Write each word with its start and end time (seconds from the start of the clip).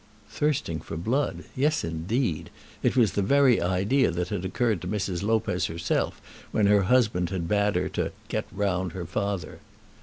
Thirsting 0.31 0.79
for 0.81 0.97
blood! 0.97 1.43
Yes, 1.55 1.83
indeed. 1.83 2.49
It 2.81 2.95
was 2.97 3.11
the 3.11 3.21
very 3.21 3.61
idea 3.61 4.09
that 4.09 4.29
had 4.29 4.43
occurred 4.43 4.81
to 4.81 4.87
Mrs. 4.87 5.21
Lopez 5.21 5.67
herself 5.67 6.19
when 6.51 6.65
her 6.65 6.81
husband 6.81 7.29
had 7.29 7.47
bade 7.47 7.75
her 7.75 7.87
to 7.89 8.11
"get 8.27 8.47
round 8.51 8.93
her 8.93 9.05
father." 9.05 9.59